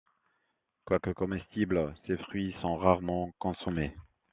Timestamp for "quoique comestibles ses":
0.83-2.17